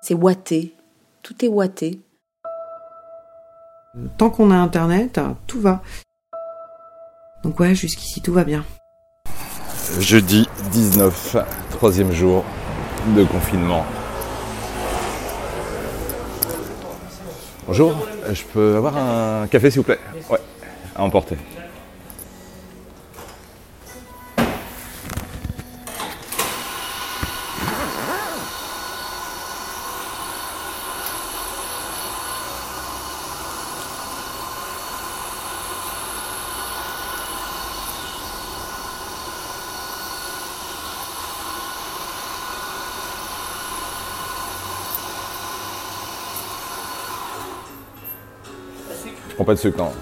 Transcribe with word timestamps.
C'est 0.00 0.14
ouaté, 0.14 0.74
tout 1.22 1.44
est 1.44 1.48
ouaté. 1.48 2.00
Tant 4.16 4.30
qu'on 4.30 4.52
a 4.52 4.56
Internet, 4.56 5.20
tout 5.46 5.60
va. 5.60 5.82
Donc 7.42 7.58
ouais, 7.58 7.74
jusqu'ici 7.74 8.20
tout 8.20 8.32
va 8.32 8.44
bien. 8.44 8.64
Jeudi 9.98 10.48
19, 10.70 11.36
troisième 11.70 12.12
jour 12.12 12.44
de 13.16 13.24
confinement. 13.24 13.84
Bonjour, 17.66 17.94
je 18.30 18.42
peux 18.44 18.76
avoir 18.76 18.96
un 18.96 19.46
café 19.48 19.70
s'il 19.70 19.80
vous 19.80 19.84
plaît? 19.84 19.98
Ouais, 20.30 20.40
à 20.94 21.02
emporter. 21.02 21.36
Prends 49.38 49.44
pas 49.44 49.54
de 49.54 49.60
sucre, 49.60 49.78
non. 49.78 49.92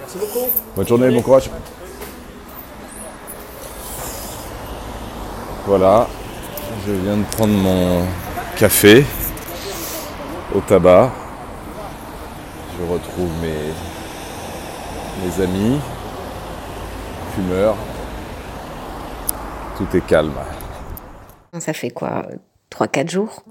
Merci 0.00 0.18
beaucoup. 0.18 0.48
Bonne 0.74 0.88
journée, 0.88 1.10
bon 1.10 1.22
courage. 1.22 1.48
Voilà, 5.64 6.08
je 6.84 6.92
viens 6.92 7.18
de 7.18 7.24
prendre 7.36 7.52
mon 7.52 8.04
café 8.56 9.06
au 10.56 10.60
tabac. 10.60 11.12
Je 12.80 12.92
retrouve 12.92 13.30
mes, 13.40 13.72
mes 15.24 15.44
amis, 15.44 15.78
fumeurs. 17.36 17.76
Tout 19.78 19.96
est 19.96 20.04
calme. 20.04 20.32
Ça 21.60 21.72
fait 21.72 21.90
quoi 21.90 22.26
3-4 22.70 23.10
jours? 23.10 23.44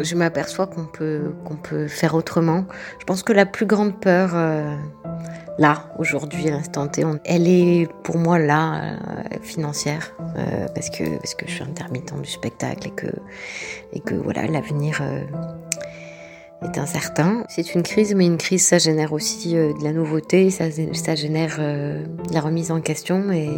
Je 0.00 0.14
m'aperçois 0.14 0.66
qu'on 0.66 0.84
peut, 0.84 1.32
peut 1.62 1.86
faire 1.86 2.14
autrement. 2.14 2.64
Je 2.98 3.04
pense 3.04 3.22
que 3.22 3.32
la 3.32 3.46
plus 3.46 3.66
grande 3.66 4.00
peur, 4.00 4.30
euh, 4.34 4.74
là, 5.58 5.92
aujourd'hui, 5.98 6.48
à 6.48 6.52
l'instant 6.52 6.88
T, 6.88 7.04
elle 7.24 7.46
est 7.46 7.88
pour 8.02 8.16
moi 8.16 8.38
là, 8.38 8.82
euh, 8.82 9.38
financière, 9.42 10.14
euh, 10.38 10.66
parce, 10.74 10.90
que, 10.90 11.04
parce 11.18 11.34
que 11.34 11.46
je 11.46 11.52
suis 11.52 11.62
intermittent 11.62 12.14
du 12.20 12.30
spectacle 12.30 12.88
et 12.88 12.90
que, 12.90 13.08
et 13.92 14.00
que 14.00 14.14
voilà, 14.14 14.46
l'avenir 14.46 15.02
est 16.62 16.78
incertain. 16.78 17.44
C'est 17.48 17.74
une 17.74 17.82
crise, 17.82 18.14
mais 18.14 18.26
une 18.26 18.38
crise, 18.38 18.66
ça 18.66 18.78
génère 18.78 19.12
aussi 19.12 19.54
de 19.54 19.84
la 19.84 19.92
nouveauté, 19.92 20.50
ça, 20.50 20.64
ça 20.94 21.14
génère 21.14 21.58
de 21.58 22.32
la 22.32 22.40
remise 22.40 22.70
en 22.70 22.80
question 22.80 23.30
et. 23.30 23.50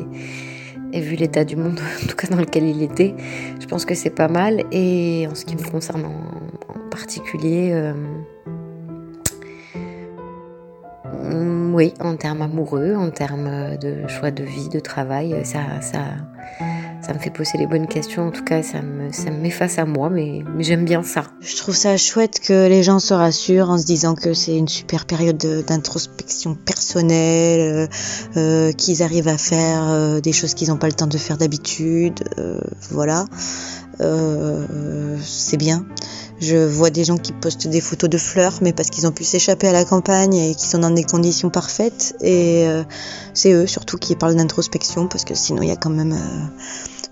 Et 0.94 1.00
vu 1.00 1.16
l'état 1.16 1.44
du 1.44 1.56
monde, 1.56 1.80
en 2.04 2.06
tout 2.06 2.14
cas 2.14 2.28
dans 2.28 2.38
lequel 2.38 2.64
il 2.64 2.80
était, 2.80 3.14
je 3.60 3.66
pense 3.66 3.84
que 3.84 3.96
c'est 3.96 4.14
pas 4.14 4.28
mal. 4.28 4.62
Et 4.70 5.26
en 5.28 5.34
ce 5.34 5.44
qui 5.44 5.56
me 5.56 5.68
concerne 5.68 6.04
en, 6.06 6.88
particulier, 6.88 7.72
euh, 7.72 7.92
oui, 11.72 11.92
en 11.98 12.14
termes 12.14 12.42
amoureux, 12.42 12.94
en 12.94 13.10
termes 13.10 13.76
de 13.78 14.06
choix 14.06 14.30
de 14.30 14.44
vie, 14.44 14.68
de 14.68 14.78
travail, 14.78 15.34
ça, 15.42 15.80
ça, 15.80 16.04
ça 17.04 17.12
me 17.12 17.18
fait 17.18 17.30
poser 17.30 17.58
les 17.58 17.66
bonnes 17.66 17.86
questions. 17.86 18.28
En 18.28 18.30
tout 18.30 18.44
cas, 18.44 18.62
ça 18.62 18.80
me, 18.80 19.12
ça 19.12 19.30
me 19.30 19.36
met 19.38 19.52
à 19.76 19.84
moi, 19.84 20.08
mais, 20.08 20.42
j'aime 20.60 20.84
bien 20.84 21.02
ça. 21.02 21.24
Je 21.40 21.56
trouve 21.56 21.74
ça 21.74 21.96
chouette 21.96 22.40
que 22.40 22.66
les 22.66 22.82
gens 22.82 22.98
se 22.98 23.12
rassurent 23.12 23.70
en 23.70 23.78
se 23.78 23.84
disant 23.84 24.14
que 24.14 24.32
c'est 24.32 24.56
une 24.56 24.68
super 24.68 25.04
période 25.04 25.36
de- 25.36 25.62
d'introspection 25.62 26.54
personnelle, 26.54 27.60
euh, 27.60 27.86
euh, 28.36 28.72
qu'ils 28.72 29.02
arrivent 29.02 29.28
à 29.28 29.36
faire 29.36 29.82
euh, 29.84 30.20
des 30.20 30.32
choses 30.32 30.54
qu'ils 30.54 30.68
n'ont 30.68 30.78
pas 30.78 30.86
le 30.86 30.94
temps 30.94 31.06
de 31.06 31.18
faire 31.18 31.36
d'habitude. 31.36 32.24
voilà, 32.90 33.26
c'est 35.22 35.56
bien. 35.56 35.84
Je 36.40 36.56
vois 36.56 36.90
des 36.90 37.04
gens 37.04 37.16
qui 37.16 37.32
postent 37.32 37.68
des 37.68 37.80
photos 37.80 38.10
de 38.10 38.18
fleurs, 38.18 38.54
mais 38.60 38.72
parce 38.72 38.90
qu'ils 38.90 39.06
ont 39.06 39.12
pu 39.12 39.24
s'échapper 39.24 39.68
à 39.68 39.72
la 39.72 39.84
campagne 39.84 40.34
et 40.34 40.54
qu'ils 40.54 40.68
sont 40.68 40.78
dans 40.78 40.90
des 40.90 41.04
conditions 41.04 41.48
parfaites. 41.50 42.16
Et 42.20 42.66
c'est 43.34 43.52
eux 43.52 43.66
surtout 43.66 43.98
qui 43.98 44.16
parlent 44.16 44.34
d'introspection, 44.36 45.06
parce 45.06 45.24
que 45.24 45.34
sinon 45.34 45.62
il 45.62 45.68
y 45.68 45.72
a 45.72 45.76
quand 45.76 45.90
même... 45.90 46.16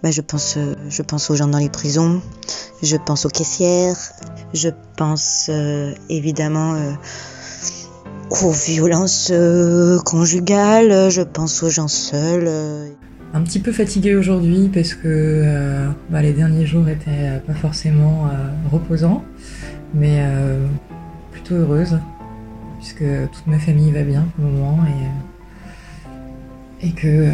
bah, 0.02 0.10
je 0.10 0.20
pense, 0.20 0.56
euh, 0.56 0.74
je 0.88 1.02
pense 1.02 1.30
aux 1.30 1.36
gens 1.36 1.46
dans 1.46 1.58
les 1.58 1.68
prisons, 1.68 2.20
je 2.82 2.96
pense 2.96 3.24
aux 3.24 3.28
caissières, 3.28 3.96
je 4.52 4.68
pense 4.96 5.46
euh, 5.48 5.94
évidemment 6.08 6.74
euh, 6.74 6.92
aux 8.42 8.50
violences 8.50 9.32
conjugales, 10.04 11.08
je 11.10 11.22
pense 11.22 11.62
aux 11.62 11.70
gens 11.70 11.86
seuls. 11.86 12.50
Un 13.34 13.42
petit 13.42 13.60
peu 13.60 13.70
fatiguée 13.70 14.16
aujourd'hui 14.16 14.68
parce 14.74 14.94
que 14.94 15.86
bah, 16.10 16.20
les 16.20 16.32
derniers 16.32 16.66
jours 16.66 16.88
étaient 16.88 17.40
pas 17.46 17.54
forcément 17.54 18.28
reposants, 18.70 19.22
mais 19.94 20.26
plutôt 21.30 21.54
heureuse 21.54 21.98
puisque 22.78 23.04
toute 23.32 23.46
ma 23.46 23.58
famille 23.58 23.92
va 23.92 24.02
bien 24.02 24.26
pour 24.34 24.46
le 24.46 24.50
moment 24.50 24.80
et, 26.82 26.88
et 26.88 26.90
que 26.92 27.30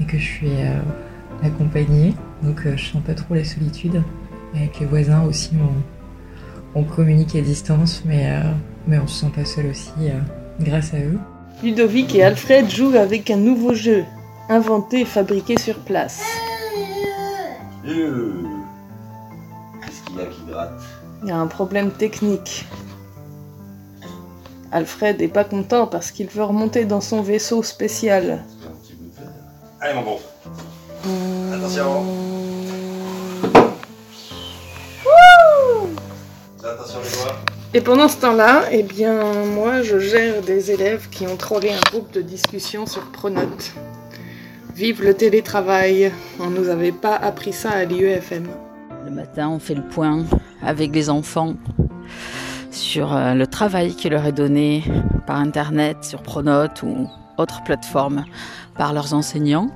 et 0.00 0.04
que 0.04 0.18
je 0.18 0.24
suis 0.24 0.48
euh, 0.48 0.80
accompagnée, 1.42 2.14
donc 2.42 2.66
euh, 2.66 2.76
je 2.76 2.92
sens 2.92 3.02
pas 3.02 3.14
trop 3.14 3.34
la 3.34 3.44
solitude. 3.44 4.02
Avec 4.54 4.80
les 4.80 4.86
voisins 4.86 5.22
aussi, 5.22 5.50
on, 6.74 6.80
on 6.80 6.84
communique 6.84 7.36
à 7.36 7.40
distance, 7.40 8.02
mais 8.04 8.30
euh, 8.30 8.52
mais 8.86 8.98
on 8.98 9.06
se 9.06 9.20
sent 9.20 9.32
pas 9.34 9.44
seul 9.44 9.66
aussi 9.66 9.90
euh, 10.00 10.18
grâce 10.60 10.94
à 10.94 10.98
eux. 10.98 11.18
Ludovic 11.62 12.14
et 12.14 12.24
Alfred 12.24 12.70
jouent 12.70 12.96
avec 12.96 13.30
un 13.30 13.36
nouveau 13.36 13.74
jeu, 13.74 14.04
inventé 14.48 15.02
et 15.02 15.04
fabriqué 15.04 15.58
sur 15.58 15.78
place. 15.80 16.22
Qu'est-ce 17.84 20.02
qu'il 20.06 20.16
y 20.16 20.20
a 20.20 20.26
qui 20.26 20.42
gratte? 20.48 20.82
Il 21.22 21.28
y 21.28 21.32
a 21.32 21.38
un 21.38 21.46
problème 21.46 21.90
technique. 21.90 22.66
Alfred 24.72 25.20
est 25.20 25.28
pas 25.28 25.44
content 25.44 25.86
parce 25.86 26.10
qu'il 26.10 26.28
veut 26.28 26.44
remonter 26.44 26.86
dans 26.86 27.00
son 27.00 27.22
vaisseau 27.22 27.62
spécial. 27.62 28.42
Allez 29.82 29.94
mon 29.94 30.02
bon. 30.02 30.18
Attention. 31.54 32.04
Attention 36.62 36.98
les 37.02 37.10
doigts. 37.10 37.36
Et 37.72 37.80
pendant 37.80 38.08
ce 38.08 38.18
temps-là, 38.18 38.64
eh 38.72 38.82
bien, 38.82 39.22
moi, 39.54 39.80
je 39.80 39.98
gère 39.98 40.42
des 40.42 40.70
élèves 40.70 41.08
qui 41.08 41.26
ont 41.26 41.36
trollé 41.36 41.70
un 41.70 41.80
groupe 41.90 42.12
de 42.12 42.20
discussion 42.20 42.84
sur 42.84 43.10
Pronote. 43.10 43.72
Vive 44.74 45.02
le 45.02 45.14
télétravail. 45.14 46.12
On 46.40 46.50
nous 46.50 46.68
avait 46.68 46.92
pas 46.92 47.16
appris 47.16 47.54
ça 47.54 47.70
à 47.70 47.84
l'IEFM. 47.84 48.48
Le 49.06 49.10
matin, 49.10 49.48
on 49.48 49.58
fait 49.58 49.74
le 49.74 49.82
point 49.82 50.26
avec 50.62 50.94
les 50.94 51.08
enfants 51.08 51.54
sur 52.70 53.16
euh, 53.16 53.32
le 53.32 53.46
travail 53.46 53.94
qui 53.94 54.10
leur 54.10 54.26
est 54.26 54.32
donné 54.32 54.84
par 55.26 55.36
Internet, 55.36 56.04
sur 56.04 56.22
Pronote 56.22 56.82
ou 56.82 57.08
autres 57.38 57.62
plateformes 57.62 58.24
par 58.76 58.92
leurs 58.92 59.14
enseignants. 59.14 59.70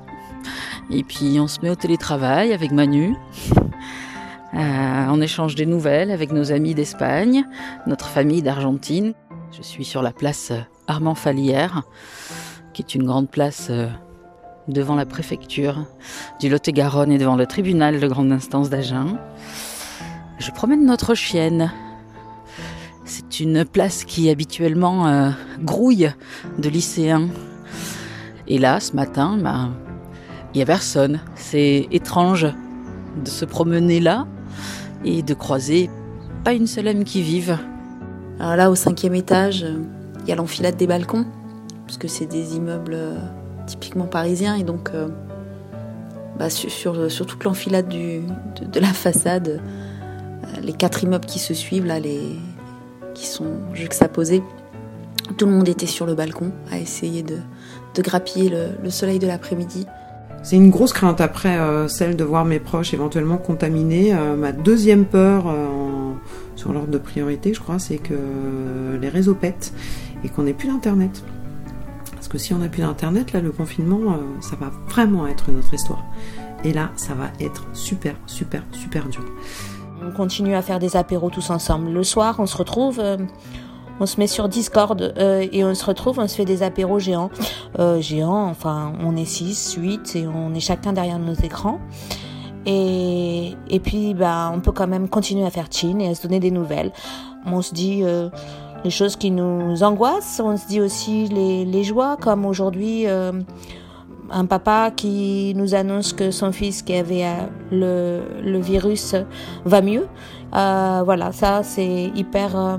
Et 0.91 1.03
puis 1.03 1.39
on 1.39 1.47
se 1.47 1.59
met 1.61 1.69
au 1.69 1.75
télétravail 1.75 2.53
avec 2.53 2.71
Manu. 2.71 3.15
Euh, 4.53 5.05
on 5.09 5.19
échange 5.19 5.55
des 5.55 5.65
nouvelles 5.65 6.11
avec 6.11 6.31
nos 6.31 6.53
amis 6.53 6.73
d'Espagne, 6.73 7.43
notre 7.87 8.07
famille 8.07 8.41
d'Argentine. 8.41 9.13
Je 9.51 9.61
suis 9.61 9.83
sur 9.83 10.01
la 10.01 10.13
place 10.13 10.53
Armand 10.87 11.15
Falière, 11.15 11.83
qui 12.71 12.81
est 12.81 12.95
une 12.95 13.03
grande 13.03 13.29
place 13.29 13.67
euh, 13.69 13.89
devant 14.69 14.95
la 14.95 15.05
préfecture 15.05 15.85
du 16.39 16.47
Lot-et-Garonne 16.47 17.11
et 17.11 17.17
devant 17.17 17.35
le 17.35 17.45
tribunal 17.47 17.99
de 17.99 18.07
grande 18.07 18.31
instance 18.31 18.69
d'Agen. 18.69 19.17
Je 20.39 20.51
promène 20.51 20.85
notre 20.85 21.15
chienne. 21.15 21.73
C'est 23.07 23.39
une 23.39 23.65
place 23.65 24.03
qui 24.03 24.31
habituellement 24.31 25.07
euh, 25.07 25.29
grouille 25.61 26.11
de 26.57 26.69
lycéens. 26.69 27.27
Et 28.47 28.57
là, 28.57 28.79
ce 28.79 28.95
matin, 28.95 29.37
ben, 29.37 29.73
il 30.53 30.57
n'y 30.57 30.63
a 30.63 30.65
personne. 30.65 31.19
C'est 31.35 31.87
étrange 31.91 32.47
de 33.23 33.29
se 33.29 33.45
promener 33.45 33.99
là 33.99 34.25
et 35.03 35.21
de 35.21 35.33
croiser 35.35 35.91
pas 36.43 36.53
une 36.53 36.65
seule 36.65 36.87
âme 36.87 37.03
qui 37.03 37.21
vive. 37.21 37.59
Alors 38.39 38.55
là, 38.55 38.71
au 38.71 38.75
cinquième 38.75 39.13
étage, 39.13 39.67
il 40.23 40.27
y 40.27 40.31
a 40.31 40.35
l'enfilade 40.35 40.75
des 40.75 40.87
balcons, 40.87 41.27
parce 41.85 41.99
que 41.99 42.07
c'est 42.07 42.25
des 42.25 42.55
immeubles 42.55 42.95
euh, 42.95 43.19
typiquement 43.67 44.05
parisiens, 44.05 44.55
et 44.55 44.63
donc 44.63 44.89
euh, 44.95 45.09
bah, 46.39 46.49
sur, 46.49 47.07
toute 47.07 47.43
l'enfilade 47.43 47.87
de, 47.87 48.21
de 48.65 48.79
la 48.79 48.87
façade, 48.87 49.61
les 50.61 50.73
quatre 50.73 51.03
immeubles 51.03 51.25
qui 51.25 51.39
se 51.39 51.53
suivent, 51.53 51.85
là, 51.85 51.99
les, 51.99 52.35
qui 53.15 53.25
sont 53.25 53.57
juxtaposés, 53.73 54.43
Tout 55.37 55.47
le 55.47 55.53
monde 55.53 55.67
était 55.67 55.87
sur 55.87 56.05
le 56.05 56.13
balcon 56.13 56.51
à 56.71 56.77
essayer 56.77 57.23
de, 57.23 57.39
grappiller 57.99 58.49
le, 58.49 58.67
le 58.83 58.89
soleil 58.91 59.17
de 59.17 59.25
l'après-midi. 59.25 59.87
C'est 60.45 60.57
une 60.57 60.69
grosse 60.69 60.93
crainte 60.93 61.21
après 61.21 61.57
euh, 61.57 61.87
celle 61.87 62.15
de 62.15 62.23
voir 62.23 62.45
mes 62.45 62.59
proches 62.59 62.93
éventuellement 62.93 63.37
contaminés. 63.37 64.13
Euh, 64.13 64.35
ma 64.35 64.51
deuxième 64.51 65.05
peur 65.05 65.47
euh, 65.47 66.13
sur 66.55 66.71
l'ordre 66.71 66.91
de 66.91 66.99
priorité, 66.99 67.51
je 67.51 67.59
crois, 67.59 67.79
c'est 67.79 67.97
que 67.97 68.13
les 69.01 69.09
réseaux 69.09 69.33
pètent 69.33 69.73
et 70.23 70.29
qu'on 70.29 70.43
n'ait 70.43 70.53
plus 70.53 70.67
d'internet. 70.67 71.23
Parce 72.13 72.27
que 72.27 72.37
si 72.37 72.53
on 72.53 72.59
n'a 72.59 72.67
plus 72.67 72.83
d'internet, 72.83 73.33
là, 73.33 73.41
le 73.41 73.51
confinement, 73.51 74.19
ça 74.39 74.55
va 74.55 74.71
vraiment 74.87 75.25
être 75.25 75.51
notre 75.51 75.73
histoire. 75.73 76.05
Et 76.63 76.73
là, 76.73 76.91
ça 76.95 77.15
va 77.15 77.31
être 77.39 77.65
super, 77.73 78.15
super, 78.27 78.63
super 78.71 79.07
dur. 79.09 79.25
On 80.05 80.11
continue 80.11 80.55
à 80.55 80.61
faire 80.61 80.77
des 80.77 80.97
apéros 80.97 81.31
tous 81.31 81.49
ensemble. 81.49 81.89
Le 81.89 82.03
soir, 82.03 82.35
on 82.37 82.45
se 82.45 82.55
retrouve, 82.55 82.99
euh, 82.99 83.17
on 83.99 84.05
se 84.05 84.19
met 84.19 84.27
sur 84.27 84.47
Discord 84.47 85.01
euh, 85.01 85.47
et 85.51 85.65
on 85.65 85.73
se 85.73 85.83
retrouve, 85.83 86.19
on 86.19 86.27
se 86.27 86.35
fait 86.35 86.45
des 86.45 86.61
apéros 86.61 86.99
géants. 86.99 87.31
Euh, 87.79 87.99
géants, 88.01 88.45
enfin, 88.45 88.93
on 89.01 89.15
est 89.15 89.25
6, 89.25 89.77
8 89.79 90.15
et 90.15 90.27
on 90.27 90.53
est 90.53 90.59
chacun 90.59 90.93
derrière 90.93 91.17
nos 91.17 91.33
écrans. 91.33 91.79
Et, 92.67 93.55
et 93.67 93.79
puis, 93.79 94.13
bah, 94.13 94.51
on 94.53 94.59
peut 94.59 94.71
quand 94.71 94.87
même 94.87 95.09
continuer 95.09 95.45
à 95.45 95.49
faire 95.49 95.67
chin 95.71 95.97
et 95.99 96.09
à 96.09 96.15
se 96.15 96.21
donner 96.21 96.39
des 96.39 96.51
nouvelles. 96.51 96.91
On 97.47 97.63
se 97.63 97.73
dit 97.73 98.03
les 98.83 98.89
choses 98.91 99.15
qui 99.15 99.31
nous 99.31 99.81
angoissent, 99.83 100.41
on 100.43 100.57
se 100.57 100.67
dit 100.67 100.81
aussi 100.81 101.27
les, 101.27 101.65
les 101.65 101.83
joies, 101.83 102.17
comme 102.19 102.45
aujourd'hui. 102.45 103.05
Un 104.31 104.45
papa 104.45 104.91
qui 104.95 105.53
nous 105.55 105.75
annonce 105.75 106.13
que 106.13 106.31
son 106.31 106.51
fils 106.51 106.81
qui 106.81 106.93
avait 106.93 107.25
euh, 107.71 108.21
le, 108.43 108.59
virus 108.59 109.15
va 109.65 109.81
mieux. 109.81 110.07
Euh, 110.55 111.01
voilà, 111.03 111.31
ça 111.31 111.61
c'est 111.63 112.11
hyper 112.15 112.57
euh, 112.57 112.77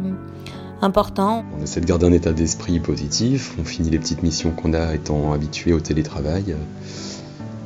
important. 0.82 1.44
On 1.58 1.62
essaie 1.62 1.81
de 1.81 1.87
garder 1.87 2.06
un 2.06 2.12
état 2.12 2.32
d'esprit 2.32 2.81
positif, 2.81 3.54
on 3.58 3.64
finit 3.64 3.90
les 3.90 3.98
petites 3.98 4.22
missions 4.22 4.50
qu'on 4.50 4.75
a 4.75 4.94
étant 4.94 5.32
habitué 5.32 5.72
au 5.72 5.81
télétravail 5.81 6.56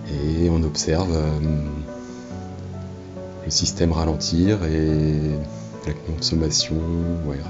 et 0.08 0.50
on 0.50 0.62
observe 0.64 1.16
le 3.44 3.50
système 3.50 3.92
ralentir 3.92 4.64
et 4.64 5.12
la 5.86 5.92
consommation 5.92 6.76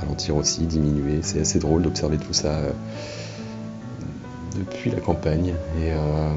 ralentir 0.00 0.36
aussi, 0.36 0.60
diminuer. 0.62 1.20
C'est 1.22 1.40
assez 1.40 1.58
drôle 1.58 1.82
d'observer 1.82 2.18
tout 2.18 2.32
ça 2.32 2.60
depuis 4.56 4.90
la 4.90 5.00
campagne 5.00 5.54
et 5.80 5.92
euh, 5.92 6.34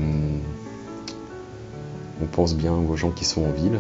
on 2.21 2.25
pense 2.25 2.56
bien 2.56 2.74
aux 2.74 2.95
gens 2.95 3.12
qui 3.12 3.25
sont 3.25 3.44
en 3.44 3.51
ville. 3.51 3.80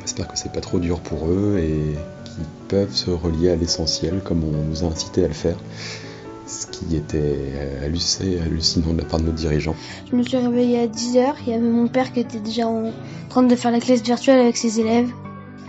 On 0.00 0.04
espère 0.04 0.28
que 0.28 0.36
c'est 0.36 0.52
pas 0.52 0.60
trop 0.60 0.78
dur 0.78 1.00
pour 1.00 1.28
eux 1.28 1.58
et 1.58 1.96
qu'ils 2.24 2.44
peuvent 2.68 2.94
se 2.94 3.10
relier 3.10 3.50
à 3.50 3.56
l'essentiel 3.56 4.20
comme 4.24 4.42
on 4.44 4.64
nous 4.68 4.84
a 4.84 4.86
incité 4.88 5.24
à 5.24 5.28
le 5.28 5.34
faire. 5.34 5.56
Ce 6.46 6.66
qui 6.66 6.96
était 6.96 7.52
halluc- 7.84 8.42
hallucinant 8.44 8.92
de 8.92 8.98
la 8.98 9.04
part 9.04 9.20
de 9.20 9.26
nos 9.26 9.32
dirigeants. 9.32 9.76
Je 10.10 10.16
me 10.16 10.22
suis 10.22 10.36
réveillée 10.36 10.80
à 10.80 10.86
10h, 10.86 11.34
il 11.46 11.52
y 11.52 11.54
avait 11.54 11.60
mon 11.68 11.86
père 11.88 12.12
qui 12.12 12.20
était 12.20 12.40
déjà 12.40 12.66
en 12.66 12.90
train 13.30 13.44
de 13.44 13.54
faire 13.56 13.70
la 13.70 13.80
classe 13.80 14.02
virtuelle 14.02 14.40
avec 14.40 14.56
ses 14.56 14.80
élèves. 14.80 15.08